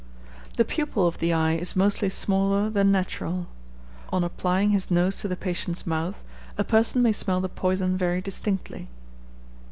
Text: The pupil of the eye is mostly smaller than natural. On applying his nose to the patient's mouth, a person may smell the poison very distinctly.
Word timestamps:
The 0.57 0.65
pupil 0.65 1.05
of 1.05 1.19
the 1.19 1.31
eye 1.31 1.53
is 1.53 1.75
mostly 1.75 2.09
smaller 2.09 2.71
than 2.71 2.91
natural. 2.91 3.45
On 4.11 4.23
applying 4.23 4.71
his 4.71 4.89
nose 4.89 5.17
to 5.19 5.27
the 5.27 5.35
patient's 5.35 5.85
mouth, 5.85 6.23
a 6.57 6.63
person 6.63 7.03
may 7.03 7.11
smell 7.11 7.39
the 7.39 7.47
poison 7.49 7.97
very 7.99 8.19
distinctly. 8.19 8.87